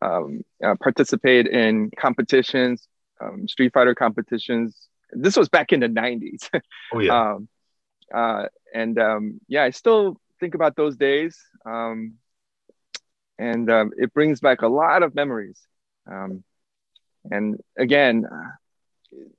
um, 0.00 0.42
uh, 0.64 0.74
participate 0.80 1.46
in 1.46 1.90
competitions, 1.98 2.86
um, 3.20 3.48
Street 3.48 3.72
Fighter 3.72 3.94
competitions. 3.94 4.76
This 5.12 5.36
was 5.36 5.48
back 5.48 5.72
in 5.72 5.80
the 5.80 5.88
90s. 5.88 6.48
Oh 6.92 7.00
yeah. 7.00 7.32
um, 7.32 7.48
uh, 8.14 8.46
and 8.74 8.98
um, 8.98 9.40
yeah, 9.48 9.64
I 9.64 9.70
still 9.70 10.16
think 10.40 10.54
about 10.54 10.76
those 10.76 10.96
days. 10.96 11.38
Um, 11.66 12.14
and 13.38 13.70
um, 13.70 13.92
it 13.96 14.12
brings 14.14 14.40
back 14.40 14.62
a 14.62 14.68
lot 14.68 15.02
of 15.02 15.14
memories. 15.14 15.60
Um, 16.10 16.42
and 17.30 17.60
again, 17.76 18.24
uh, 18.24 18.50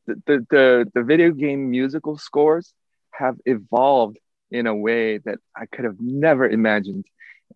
the, 0.08 0.22
the, 0.26 0.48
the, 0.50 0.92
the 0.94 1.04
video 1.04 1.32
game 1.32 1.70
musical 1.70 2.18
scores 2.18 2.74
have 3.12 3.38
evolved 3.46 4.18
in 4.52 4.68
a 4.68 4.76
way 4.76 5.18
that 5.20 5.40
I 5.56 5.66
could 5.66 5.86
have 5.86 6.00
never 6.00 6.48
imagined. 6.48 7.06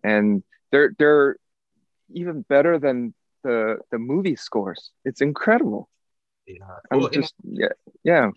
And 0.02 0.42
they're, 0.72 0.94
they're 0.98 1.36
even 2.12 2.42
better 2.42 2.78
than 2.78 3.14
the, 3.42 3.78
the 3.90 3.98
movie 3.98 4.36
scores. 4.36 4.90
It's 5.04 5.20
incredible. 5.20 5.88
yeah. 6.46 6.56
Well, 6.90 7.06
and- 7.12 7.32
yeah, 7.44 7.68
yeah. 8.02 8.30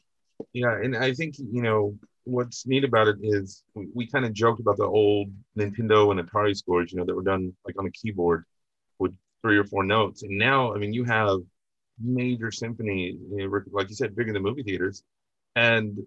Yeah, 0.54 0.74
and 0.82 0.96
I 0.96 1.14
think 1.14 1.40
you 1.40 1.64
know 1.64 1.98
what's 2.24 2.68
neat 2.68 2.84
about 2.84 3.08
it 3.08 3.18
is 3.22 3.64
we, 3.74 3.88
we 3.96 4.08
kind 4.08 4.24
of 4.24 4.34
joked 4.34 4.60
about 4.60 4.78
the 4.78 4.86
old 4.86 5.30
Nintendo 5.58 6.12
and 6.12 6.20
Atari 6.20 6.56
scores, 6.56 6.92
you 6.92 7.00
know, 7.00 7.06
that 7.06 7.16
were 7.16 7.24
done 7.24 7.56
like 7.66 7.76
on 7.80 7.88
a 7.88 7.92
keyboard 7.92 8.44
with 9.00 9.16
three 9.42 9.58
or 9.58 9.64
four 9.64 9.84
notes, 9.84 10.24
and 10.24 10.38
now 10.38 10.74
I 10.76 10.78
mean 10.78 10.94
you 10.94 11.04
have 11.06 11.40
major 12.00 12.52
symphony, 12.52 13.18
you 13.32 13.50
know, 13.50 13.62
like 13.72 13.90
you 13.90 13.96
said, 13.96 14.16
bigger 14.16 14.32
than 14.34 14.44
movie 14.44 14.64
theaters. 14.64 15.04
And 15.56 15.98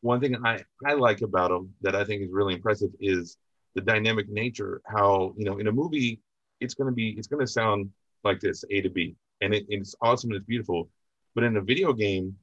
one 0.00 0.20
thing 0.20 0.36
I 0.44 0.64
I 0.84 0.94
like 0.94 1.20
about 1.20 1.50
them 1.50 1.72
that 1.82 1.94
I 1.94 2.04
think 2.04 2.22
is 2.22 2.30
really 2.32 2.54
impressive 2.54 2.90
is 3.00 3.36
the 3.74 3.80
dynamic 3.80 4.28
nature. 4.28 4.80
How 4.86 5.34
you 5.36 5.44
know 5.44 5.58
in 5.58 5.66
a 5.68 5.72
movie 5.72 6.20
it's 6.60 6.74
going 6.74 6.86
to 6.86 6.94
be 6.94 7.10
it's 7.10 7.28
going 7.28 7.44
to 7.44 7.50
sound 7.50 7.90
like 8.24 8.40
this 8.40 8.64
A 8.70 8.80
to 8.80 8.90
B, 8.90 9.16
and 9.40 9.54
it, 9.54 9.66
it's 9.68 9.94
awesome 10.00 10.30
and 10.30 10.38
it's 10.38 10.46
beautiful. 10.46 10.88
But 11.34 11.44
in 11.44 11.56
a 11.56 11.60
video 11.60 11.92
game, 11.92 12.36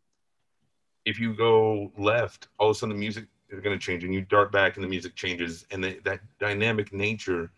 if 1.06 1.20
you 1.20 1.34
go 1.34 1.92
left, 1.98 2.48
all 2.60 2.70
of 2.70 2.76
a 2.76 2.80
sudden 2.80 2.96
the 2.96 3.00
music 3.00 3.26
is 3.50 3.60
going 3.60 3.78
to 3.78 3.84
change, 3.84 4.04
and 4.04 4.14
you 4.14 4.22
dart 4.22 4.52
back, 4.52 4.76
and 4.76 4.84
the 4.84 4.88
music 4.88 5.16
changes, 5.16 5.66
and 5.72 5.84
the, 5.84 6.00
that 6.06 6.22
dynamic 6.40 6.94
nature 6.94 7.52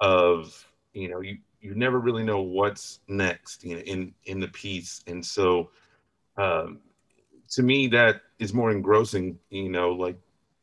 of 0.00 0.66
you 0.92 1.08
know 1.08 1.20
you 1.20 1.38
you 1.60 1.74
never 1.74 2.00
really 2.00 2.22
know 2.22 2.40
what's 2.40 3.00
next 3.06 3.62
you 3.64 3.76
know, 3.76 3.82
in 3.82 4.14
in 4.24 4.40
the 4.40 4.48
piece, 4.48 5.02
and 5.06 5.24
so 5.24 5.70
um, 6.36 6.78
to 7.50 7.62
me 7.62 7.86
that 7.88 8.22
is 8.38 8.54
more 8.54 8.70
engrossing. 8.70 9.38
You 9.50 9.68
know, 9.68 9.92
like 9.92 10.16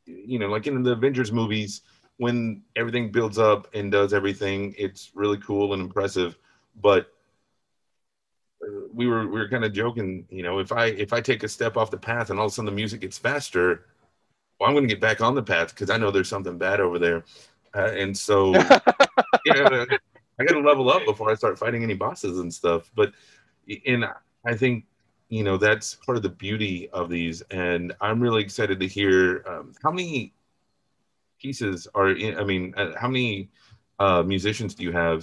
you 0.06 0.40
know, 0.40 0.48
like 0.48 0.68
in 0.68 0.82
the 0.82 0.94
Avengers 0.94 1.32
movies, 1.32 1.82
when 2.18 2.64
everything 2.76 3.12
builds 3.12 3.38
up 3.38 3.68
and 3.74 3.92
does 3.92 4.14
everything, 4.14 4.74
it's 4.78 5.12
really 5.14 5.38
cool 5.38 5.74
and 5.74 5.82
impressive, 5.82 6.38
but 6.82 7.12
we 8.94 9.08
were 9.08 9.28
we 9.28 9.40
were 9.40 9.48
kind 9.48 9.64
of 9.64 9.74
joking, 9.74 10.26
you 10.30 10.44
know, 10.44 10.60
if 10.60 10.72
I 10.72 10.88
if 10.88 11.14
I 11.14 11.22
take 11.22 11.44
a 11.44 11.48
step 11.48 11.78
off 11.78 11.92
the 11.92 11.98
path 11.98 12.30
and 12.30 12.40
all 12.40 12.46
of 12.46 12.52
a 12.52 12.56
sudden 12.56 12.66
the 12.66 12.72
music 12.72 13.02
gets 13.02 13.18
faster, 13.18 13.86
well, 14.60 14.68
I'm 14.68 14.76
going 14.76 14.88
to 14.88 14.94
get 14.94 15.02
back 15.02 15.22
on 15.22 15.36
the 15.36 15.44
path 15.44 15.70
because 15.70 15.90
I 15.90 15.98
know 15.98 16.10
there's 16.10 16.30
something 16.30 16.58
bad 16.58 16.80
over 16.80 16.98
there, 16.98 17.24
uh, 17.76 17.92
and 17.92 18.18
so 18.18 18.54
yeah, 19.46 19.86
I 20.40 20.44
got 20.44 20.54
to 20.54 20.60
level 20.60 20.90
up 20.90 21.06
before 21.06 21.30
I 21.30 21.36
start 21.36 21.60
fighting 21.60 21.84
any 21.84 21.94
bosses 21.94 22.40
and 22.40 22.52
stuff. 22.52 22.90
But 22.96 23.14
and 23.86 24.06
I 24.46 24.56
think 24.56 24.86
you 25.30 25.44
know 25.44 25.58
that's 25.58 25.96
part 25.96 26.18
of 26.18 26.24
the 26.24 26.30
beauty 26.30 26.90
of 26.90 27.10
these, 27.10 27.42
and 27.52 27.94
I'm 28.02 28.20
really 28.20 28.42
excited 28.42 28.80
to 28.80 28.88
hear 28.88 29.44
um, 29.48 29.74
how 29.84 29.92
many 29.92 30.34
pieces 31.48 31.88
are 31.96 32.12
in. 32.12 32.38
I 32.38 32.44
mean, 32.44 32.74
uh, 32.76 32.92
how 33.02 33.08
many 33.08 33.50
uh, 34.00 34.22
musicians 34.34 34.76
do 34.76 34.84
you 34.84 34.92
have 34.92 35.20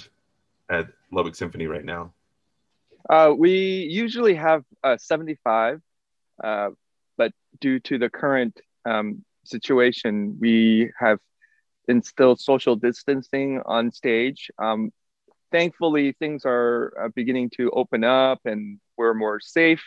at 0.71 0.87
Lubbock 1.13 1.35
Symphony 1.35 1.67
right 1.67 1.85
now? 1.85 2.03
Uh, 3.15 3.31
we 3.37 3.55
usually 4.03 4.35
have 4.35 4.63
uh, 4.83 4.97
75, 4.97 5.83
uh, 6.43 6.71
but 7.19 7.33
due 7.61 7.79
to 7.89 7.99
the 7.99 8.09
current 8.09 8.55
um, 8.87 9.23
situation, 9.45 10.39
we 10.41 10.91
have 10.99 11.19
instilled 11.89 12.41
social 12.41 12.75
distancing 12.75 13.61
on 13.67 13.93
stage. 13.93 14.51
Um, 14.59 14.91
thankfully, 15.53 16.07
things 16.23 16.45
are 16.47 16.95
uh, 16.99 17.09
beginning 17.15 17.51
to 17.59 17.71
open 17.73 18.03
up 18.03 18.41
and 18.47 18.81
we're 18.97 19.13
more 19.13 19.41
safe. 19.41 19.83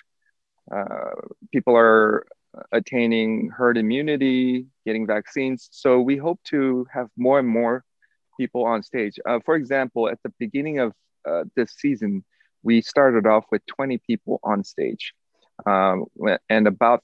Uh, 0.72 1.16
people 1.52 1.76
are 1.76 2.28
attaining 2.72 3.50
herd 3.50 3.78
immunity, 3.78 4.68
getting 4.86 5.08
vaccines. 5.08 5.70
So 5.72 6.00
we 6.00 6.18
hope 6.18 6.40
to 6.46 6.86
have 6.92 7.08
more 7.18 7.40
and 7.40 7.48
more 7.48 7.84
people 8.40 8.66
on 8.66 8.84
stage. 8.84 9.20
Uh, 9.28 9.40
for 9.46 9.56
example, 9.56 10.10
at 10.10 10.20
the 10.24 10.34
beginning 10.40 10.80
of 10.80 10.94
this 11.56 11.74
season, 11.78 12.24
we 12.64 12.82
started 12.82 13.28
off 13.28 13.46
with 13.52 13.66
20 13.66 13.98
people 13.98 14.40
on 14.44 14.64
stage 14.64 15.14
um, 15.66 16.06
and 16.50 16.68
about 16.68 17.04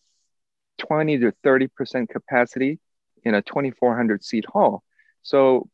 20 0.79 1.19
to 1.19 1.33
30% 1.43 2.09
capacity 2.09 2.79
in 3.23 3.33
a 3.33 3.41
2400 3.41 4.23
seat 4.23 4.45
hall. 4.45 4.83
So 5.21 5.69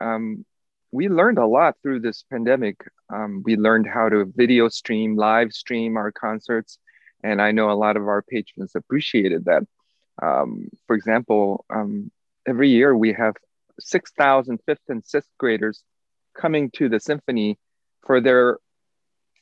um, 0.00 0.44
we 0.92 1.08
learned 1.08 1.38
a 1.38 1.46
lot 1.46 1.76
through 1.82 2.00
this 2.00 2.24
pandemic. 2.30 2.76
Um, 3.12 3.42
we 3.44 3.56
learned 3.56 3.86
how 3.86 4.08
to 4.08 4.24
video 4.34 4.68
stream, 4.68 5.16
live 5.16 5.52
stream 5.52 5.96
our 5.96 6.10
concerts. 6.10 6.78
And 7.22 7.40
I 7.40 7.52
know 7.52 7.70
a 7.70 7.72
lot 7.72 7.96
of 7.96 8.08
our 8.08 8.22
patrons 8.22 8.72
appreciated 8.74 9.44
that. 9.46 9.62
Um, 10.22 10.68
for 10.86 10.96
example, 10.96 11.64
um, 11.70 12.10
every 12.46 12.70
year 12.70 12.94
we 12.96 13.12
have 13.12 13.34
6,000 13.78 14.58
fifth 14.66 14.80
and 14.88 15.04
sixth 15.04 15.30
graders 15.38 15.82
coming 16.34 16.70
to 16.72 16.88
the 16.88 17.00
symphony 17.00 17.58
for 18.04 18.20
their 18.20 18.58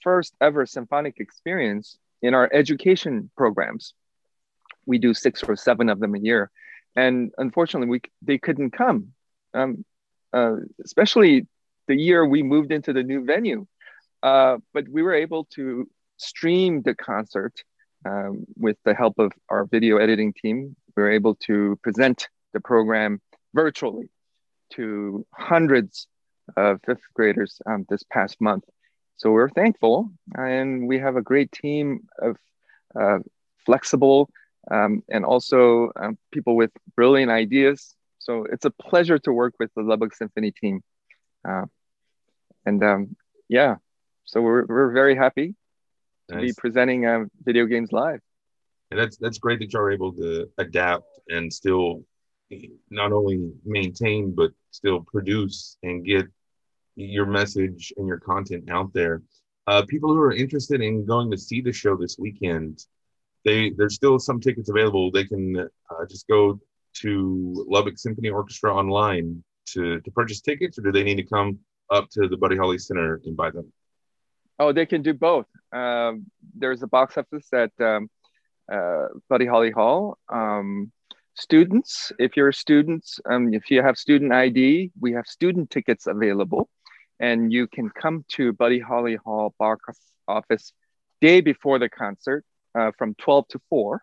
first 0.03 0.35
ever 0.41 0.67
symphonic 0.67 1.19
experience 1.19 1.99
in 2.23 2.35
our 2.35 2.49
education 2.53 3.31
programs. 3.37 3.95
We 4.87 4.99
do 4.99 5.15
six 5.15 5.43
or 5.43 5.57
seven 5.57 5.89
of 5.89 6.01
them 6.01 6.15
a 6.15 6.19
year, 6.19 6.51
and 6.97 7.33
unfortunately, 7.37 7.89
we 7.89 8.01
they 8.23 8.39
couldn't 8.39 8.71
come, 8.71 9.13
um, 9.55 9.85
uh, 10.33 10.57
especially 10.83 11.47
the 11.87 11.95
year 11.97 12.25
we 12.25 12.43
moved 12.43 12.73
into 12.73 12.93
the 12.93 13.03
new 13.03 13.25
venue. 13.25 13.67
Uh, 14.23 14.59
but 14.73 14.89
we 14.89 15.03
were 15.03 15.15
able 15.15 15.45
to 15.55 15.89
stream 16.17 16.83
the 16.83 16.95
concert 16.95 17.55
um, 18.05 18.45
with 18.57 18.77
the 18.85 18.95
help 18.95 19.19
of 19.19 19.33
our 19.49 19.65
video 19.65 19.99
editing 19.99 20.33
team. 20.33 20.77
We 20.97 21.03
were 21.03 21.11
able 21.11 21.35
to 21.47 21.79
present 21.83 22.29
the 22.53 22.61
program 22.61 23.21
virtually 23.55 24.11
to 24.75 25.27
hundreds 25.33 26.07
of 26.57 26.81
fifth 26.85 27.03
graders 27.15 27.61
um, 27.67 27.87
this 27.89 28.03
past 28.05 28.41
month. 28.41 28.65
So 29.17 29.31
we're 29.31 29.51
thankful, 29.51 30.11
and 30.37 30.87
we 30.87 30.99
have 30.99 31.17
a 31.17 31.23
great 31.23 31.51
team 31.51 32.07
of 32.21 32.37
uh, 32.99 33.19
flexible 33.67 34.31
um, 34.71 35.03
and 35.09 35.25
also 35.25 35.91
um, 35.97 36.19
people 36.33 36.57
with 36.57 36.71
brilliant 36.95 37.31
ideas. 37.31 37.95
So 38.19 38.45
it's 38.45 38.65
a 38.65 38.71
pleasure 38.71 39.19
to 39.21 39.33
work 39.33 39.55
with 39.59 39.71
the 39.75 39.83
Lubbock 39.83 40.15
Symphony 40.15 40.53
team. 40.53 40.83
Uh, 41.49 41.67
and 42.65 42.83
um, 42.85 43.17
yeah, 43.49 43.77
so 44.25 44.41
we're, 44.41 44.67
we're 44.67 44.93
very 44.93 45.17
happy 45.17 45.55
to 46.29 46.37
Nice. 46.37 46.47
be 46.47 46.53
presenting 46.57 47.07
uh, 47.07 47.25
video 47.43 47.67
games 47.67 47.93
live. 47.93 48.21
And 48.91 48.99
that's 48.99 49.17
that's 49.19 49.39
great 49.39 49.59
that 49.61 49.73
you're 49.73 49.91
able 49.91 50.13
to 50.15 50.51
adapt 50.59 51.21
and 51.29 51.53
still 51.53 52.05
not 52.91 53.13
only 53.13 53.53
maintain 53.65 54.35
but 54.35 54.53
still 54.71 55.01
produce 55.01 55.77
and 55.83 56.05
get 56.05 56.27
your 56.97 57.27
message 57.27 57.93
and 57.97 58.07
your 58.07 58.19
content 58.19 58.71
out 58.71 58.93
there. 58.93 59.23
Uh, 59.67 59.83
people 59.87 60.11
who 60.13 60.19
are 60.21 60.33
interested 60.33 60.81
in 60.81 61.05
going 61.05 61.31
to 61.31 61.37
see 61.37 61.61
the 61.61 61.73
show 61.73 61.97
this 61.97 62.17
weekend, 62.19 62.85
they 63.45 63.71
there's 63.77 63.95
still 63.95 64.19
some 64.19 64.41
tickets 64.41 64.71
available. 64.71 65.11
They 65.11 65.25
can 65.25 65.59
uh, 65.59 66.07
just 66.09 66.27
go 66.27 66.59
to 67.03 67.67
Lubbock 67.69 67.99
Symphony 67.99 68.31
Orchestra 68.31 68.75
online 68.75 69.45
to 69.75 70.01
to 70.01 70.11
purchase 70.13 70.41
tickets, 70.41 70.79
or 70.79 70.83
do 70.83 70.93
they 70.93 71.05
need 71.05 71.17
to 71.17 71.23
come 71.25 71.59
up 71.91 72.09
to 72.11 72.27
the 72.29 72.37
Buddy 72.37 72.57
Holly 72.57 72.79
Center 72.79 73.21
and 73.25 73.37
buy 73.37 73.51
them? 73.51 73.71
Oh, 74.59 74.73
they 74.73 74.87
can 74.87 75.03
do 75.03 75.15
both. 75.15 75.47
Um, 75.73 76.27
there's 76.55 76.83
a 76.83 76.89
box 76.89 77.17
office 77.17 77.49
at 77.53 77.71
um, 77.81 78.11
uh, 78.71 79.07
Buddy 79.29 79.47
Holly 79.47 79.71
Hall. 79.71 80.19
Um, 80.29 80.91
students, 81.35 82.13
if 82.19 82.37
you're 82.37 82.53
students, 82.53 83.21
um, 83.31 83.55
if 83.55 83.71
you 83.71 83.83
have 83.83 83.97
student 83.97 84.33
ID, 84.33 84.91
we 85.01 85.13
have 85.13 85.27
student 85.27 85.71
tickets 85.71 86.07
available, 86.09 86.69
and 87.21 87.53
you 87.53 87.69
can 87.69 87.89
come 87.91 88.25
to 88.29 88.53
Buddy 88.53 88.81
Holly 88.81 89.17
Hall 89.17 89.55
box 89.59 89.99
office 90.27 90.73
day 91.21 91.41
before 91.41 91.79
the 91.79 91.89
concert 91.89 92.45
uh, 92.75 92.91
from 92.99 93.15
12 93.15 93.49
to 93.49 93.61
4 93.71 94.03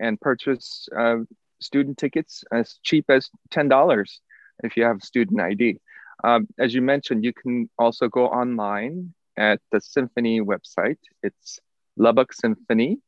and 0.00 0.20
purchase 0.20 0.88
uh, 0.96 1.16
student 1.60 1.98
tickets 1.98 2.44
as 2.52 2.78
cheap 2.82 3.04
as 3.08 3.30
$10 3.50 4.18
if 4.64 4.76
you 4.76 4.84
have 4.84 5.02
student 5.02 5.40
ID. 5.40 5.78
Um, 6.24 6.46
as 6.58 6.74
you 6.74 6.82
mentioned, 6.82 7.24
you 7.24 7.32
can 7.32 7.68
also 7.78 8.08
go 8.08 8.26
online 8.26 9.12
at 9.36 9.60
the 9.70 9.80
symphony 9.80 10.40
website. 10.40 10.98
It's 11.22 11.58
Lubbock 11.96 12.32
Symphony, 12.32 12.98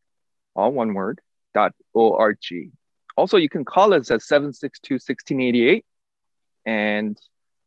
all 0.54 0.72
one 0.72 0.94
word, 0.94 1.20
dot 1.54 1.72
org. 1.92 2.38
also, 3.16 3.36
you 3.36 3.48
can 3.48 3.64
call 3.64 3.94
us 3.94 4.10
at 4.10 4.22
762 4.22 4.94
1688 4.94 5.84
and 6.66 7.18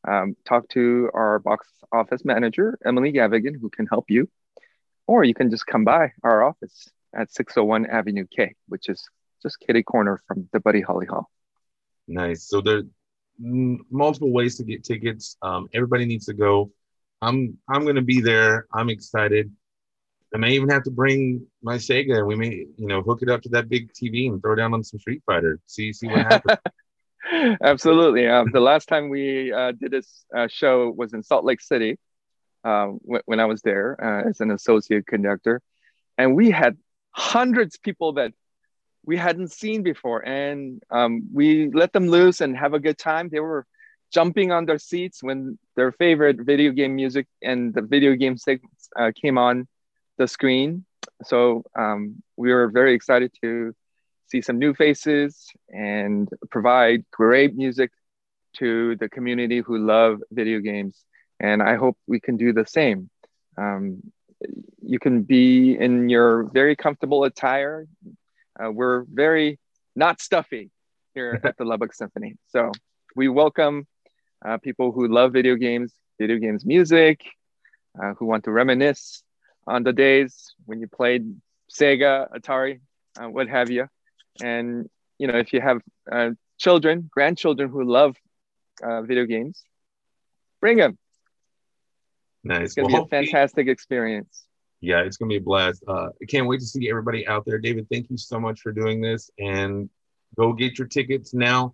um, 0.07 0.35
talk 0.45 0.67
to 0.69 1.09
our 1.13 1.39
box 1.39 1.67
office 1.91 2.23
manager, 2.25 2.77
Emily 2.85 3.11
Gavigan, 3.11 3.59
who 3.59 3.69
can 3.69 3.87
help 3.87 4.05
you. 4.09 4.29
Or 5.05 5.23
you 5.23 5.33
can 5.33 5.49
just 5.49 5.65
come 5.65 5.85
by 5.85 6.11
our 6.23 6.43
office 6.43 6.89
at 7.15 7.31
601 7.31 7.85
Avenue 7.85 8.25
K, 8.29 8.55
which 8.67 8.89
is 8.89 9.03
just 9.41 9.59
kitty 9.59 9.83
corner 9.83 10.21
from 10.27 10.49
the 10.51 10.59
Buddy 10.59 10.81
Holly 10.81 11.05
Hall. 11.05 11.29
Nice. 12.07 12.47
So 12.47 12.61
there 12.61 12.77
are 12.79 12.83
multiple 13.39 14.31
ways 14.31 14.57
to 14.57 14.63
get 14.63 14.83
tickets. 14.83 15.37
Um, 15.41 15.67
everybody 15.73 16.05
needs 16.05 16.25
to 16.25 16.33
go. 16.33 16.71
I'm 17.21 17.57
I'm 17.69 17.85
gonna 17.85 18.01
be 18.01 18.21
there. 18.21 18.67
I'm 18.73 18.89
excited. 18.89 19.51
I 20.33 20.37
may 20.37 20.51
even 20.51 20.69
have 20.69 20.83
to 20.83 20.91
bring 20.91 21.45
my 21.63 21.77
Sega. 21.77 22.25
We 22.25 22.35
may, 22.35 22.67
you 22.75 22.87
know, 22.87 23.01
hook 23.01 23.21
it 23.21 23.29
up 23.29 23.41
to 23.43 23.49
that 23.49 23.69
big 23.69 23.91
TV 23.93 24.27
and 24.27 24.41
throw 24.41 24.55
down 24.55 24.73
on 24.73 24.83
some 24.83 24.99
Street 24.99 25.23
Fighter. 25.25 25.59
See 25.67 25.93
see 25.93 26.07
what 26.07 26.19
happens. 26.19 26.59
Absolutely. 27.61 28.27
Um, 28.27 28.51
the 28.51 28.59
last 28.59 28.87
time 28.87 29.09
we 29.09 29.51
uh, 29.51 29.71
did 29.71 29.91
this 29.91 30.25
uh, 30.35 30.47
show 30.47 30.89
was 30.95 31.13
in 31.13 31.23
Salt 31.23 31.43
Lake 31.45 31.61
City 31.61 31.97
um, 32.63 32.99
when 33.25 33.39
I 33.39 33.45
was 33.45 33.61
there 33.61 33.97
uh, 34.03 34.29
as 34.29 34.41
an 34.41 34.51
associate 34.51 35.07
conductor, 35.07 35.61
and 36.17 36.35
we 36.35 36.51
had 36.51 36.77
hundreds 37.11 37.75
of 37.75 37.81
people 37.81 38.13
that 38.13 38.33
we 39.05 39.17
hadn't 39.17 39.51
seen 39.51 39.83
before, 39.83 40.25
and 40.25 40.81
um, 40.91 41.27
we 41.33 41.69
let 41.71 41.93
them 41.93 42.07
loose 42.07 42.41
and 42.41 42.57
have 42.57 42.73
a 42.73 42.79
good 42.79 42.97
time. 42.97 43.29
They 43.29 43.39
were 43.39 43.65
jumping 44.11 44.51
on 44.51 44.65
their 44.65 44.77
seats 44.77 45.21
when 45.21 45.57
their 45.75 45.91
favorite 45.91 46.37
video 46.41 46.71
game 46.71 46.95
music 46.95 47.27
and 47.41 47.73
the 47.73 47.81
video 47.81 48.15
game 48.15 48.37
segments 48.37 48.89
uh, 48.95 49.11
came 49.19 49.37
on 49.37 49.67
the 50.17 50.27
screen. 50.27 50.85
So 51.23 51.63
um, 51.77 52.21
we 52.35 52.53
were 52.53 52.69
very 52.69 52.93
excited 52.93 53.31
to 53.41 53.73
see 54.27 54.41
some 54.41 54.59
new 54.59 54.73
faces 54.73 55.49
and 55.69 56.29
provide 56.49 57.05
great 57.11 57.55
music 57.55 57.91
to 58.57 58.95
the 58.97 59.09
community 59.09 59.59
who 59.59 59.77
love 59.77 60.21
video 60.31 60.59
games. 60.59 61.03
And 61.39 61.61
I 61.61 61.75
hope 61.75 61.97
we 62.07 62.19
can 62.19 62.37
do 62.37 62.53
the 62.53 62.65
same. 62.65 63.09
Um, 63.57 64.01
you 64.81 64.99
can 64.99 65.23
be 65.23 65.77
in 65.77 66.09
your 66.09 66.43
very 66.43 66.75
comfortable 66.75 67.23
attire. 67.23 67.87
Uh, 68.59 68.71
we're 68.71 69.03
very 69.03 69.59
not 69.95 70.21
stuffy 70.21 70.69
here 71.13 71.39
at 71.43 71.57
the 71.57 71.65
Lubbock 71.65 71.93
Symphony. 71.93 72.35
So 72.49 72.71
we 73.15 73.27
welcome 73.27 73.87
uh, 74.45 74.57
people 74.57 74.91
who 74.91 75.07
love 75.07 75.33
video 75.33 75.55
games, 75.55 75.93
video 76.19 76.37
games 76.37 76.65
music, 76.65 77.21
uh, 78.01 78.13
who 78.13 78.25
want 78.25 78.43
to 78.45 78.51
reminisce 78.51 79.23
on 79.65 79.83
the 79.83 79.93
days 79.93 80.53
when 80.65 80.79
you 80.79 80.87
played 80.87 81.35
Sega, 81.71 82.27
Atari, 82.31 82.79
uh, 83.19 83.29
what 83.29 83.47
have 83.47 83.69
you. 83.69 83.87
And 84.41 84.89
you 85.17 85.27
know, 85.27 85.37
if 85.37 85.51
you 85.53 85.61
have 85.61 85.81
uh, 86.11 86.31
children, 86.57 87.09
grandchildren 87.11 87.69
who 87.69 87.83
love 87.83 88.15
uh, 88.83 89.01
video 89.01 89.25
games, 89.25 89.63
bring 90.61 90.77
them. 90.77 90.97
Nice. 92.43 92.65
It's 92.65 92.73
gonna 92.75 92.93
well, 92.93 93.05
be 93.05 93.17
a 93.17 93.23
fantastic 93.23 93.67
experience. 93.67 94.43
Yeah, 94.79 95.01
it's 95.01 95.17
gonna 95.17 95.29
be 95.29 95.37
a 95.37 95.41
blast. 95.41 95.83
Uh, 95.87 96.09
I 96.21 96.25
can't 96.27 96.47
wait 96.47 96.59
to 96.59 96.65
see 96.65 96.89
everybody 96.89 97.27
out 97.27 97.45
there. 97.45 97.57
David, 97.57 97.87
thank 97.91 98.09
you 98.09 98.17
so 98.17 98.39
much 98.39 98.61
for 98.61 98.71
doing 98.71 99.01
this, 99.01 99.29
and 99.39 99.89
go 100.35 100.53
get 100.53 100.77
your 100.77 100.87
tickets 100.87 101.33
now. 101.33 101.73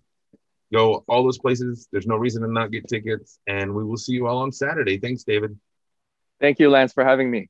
Go 0.74 1.04
all 1.06 1.22
those 1.22 1.38
places. 1.38 1.86
There's 1.92 2.08
no 2.08 2.16
reason 2.16 2.42
to 2.42 2.48
not 2.48 2.72
get 2.72 2.88
tickets, 2.88 3.38
and 3.46 3.72
we 3.72 3.84
will 3.84 3.96
see 3.96 4.10
you 4.10 4.26
all 4.26 4.38
on 4.38 4.50
Saturday. 4.50 4.98
Thanks, 4.98 5.22
David. 5.22 5.56
Thank 6.40 6.58
you, 6.58 6.68
Lance, 6.68 6.92
for 6.92 7.04
having 7.04 7.30
me. 7.30 7.48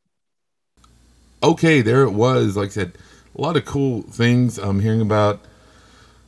Okay, 1.42 1.80
there 1.80 2.02
it 2.02 2.12
was. 2.12 2.54
Like 2.54 2.66
I 2.66 2.72
said, 2.72 2.92
a 3.34 3.40
lot 3.40 3.56
of 3.56 3.64
cool 3.64 4.02
things. 4.02 4.58
I'm 4.58 4.78
hearing 4.78 5.00
about 5.00 5.40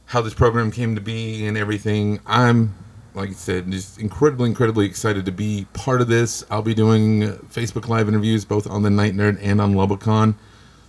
how 0.06 0.22
this 0.22 0.32
program 0.32 0.70
came 0.70 0.94
to 0.94 1.02
be 1.02 1.46
and 1.46 1.58
everything. 1.58 2.18
I'm, 2.26 2.74
like 3.12 3.28
I 3.28 3.34
said, 3.34 3.70
just 3.70 3.98
incredibly, 4.00 4.48
incredibly 4.48 4.86
excited 4.86 5.26
to 5.26 5.32
be 5.32 5.66
part 5.74 6.00
of 6.00 6.08
this. 6.08 6.46
I'll 6.50 6.62
be 6.62 6.72
doing 6.72 7.24
Facebook 7.52 7.88
Live 7.88 8.08
interviews 8.08 8.46
both 8.46 8.66
on 8.66 8.82
the 8.82 8.90
Night 8.90 9.12
Nerd 9.12 9.38
and 9.42 9.60
on 9.60 9.74
LubbockCon. 9.74 10.34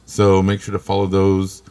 So 0.06 0.42
make 0.42 0.62
sure 0.62 0.72
to 0.72 0.80
follow 0.80 1.06
those 1.06 1.64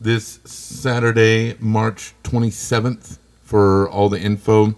this 0.00 0.40
Saturday, 0.46 1.56
March 1.60 2.14
27th, 2.24 3.18
for 3.46 3.88
all 3.90 4.08
the 4.08 4.20
info. 4.20 4.74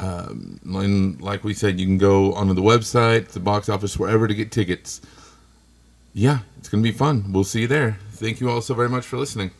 Um, 0.00 0.58
and 0.64 1.20
like 1.20 1.44
we 1.44 1.54
said, 1.54 1.78
you 1.78 1.86
can 1.86 1.98
go 1.98 2.32
onto 2.32 2.54
the 2.54 2.62
website, 2.62 3.28
the 3.28 3.40
box 3.40 3.68
office, 3.68 3.98
wherever 3.98 4.26
to 4.26 4.34
get 4.34 4.50
tickets. 4.50 5.00
Yeah, 6.14 6.40
it's 6.58 6.68
going 6.68 6.82
to 6.82 6.90
be 6.90 6.96
fun. 6.96 7.32
We'll 7.32 7.44
see 7.44 7.62
you 7.62 7.66
there. 7.66 7.98
Thank 8.12 8.40
you 8.40 8.50
all 8.50 8.62
so 8.62 8.74
very 8.74 8.88
much 8.88 9.04
for 9.04 9.18
listening. 9.18 9.50